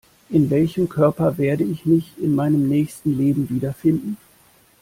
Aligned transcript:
In 0.29 0.49
welchem 0.49 0.89
Körper 0.89 1.37
werde 1.37 1.63
ich 1.63 1.85
mich 1.85 2.13
in 2.17 2.33
meinem 2.33 2.67
nächsten 2.67 3.15
Leben 3.15 3.47
wiederfinden? 3.51 4.17